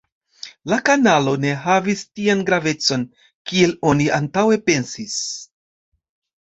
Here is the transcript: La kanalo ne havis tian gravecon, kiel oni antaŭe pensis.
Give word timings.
La 0.71 0.79
kanalo 0.87 1.33
ne 1.43 1.51
havis 1.67 2.01
tian 2.21 2.41
gravecon, 2.49 3.07
kiel 3.51 3.77
oni 3.93 4.13
antaŭe 4.21 4.61
pensis. 4.71 5.25